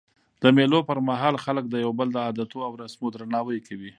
د 0.41 0.43
مېلو 0.57 0.79
پر 0.89 0.97
مهال 1.09 1.35
خلک 1.45 1.65
د 1.69 1.75
یو 1.85 1.91
بل 1.99 2.07
د 2.13 2.17
عادتو 2.25 2.57
او 2.67 2.71
رسمو 2.81 3.07
درناوی 3.13 3.59
کوي. 3.67 3.89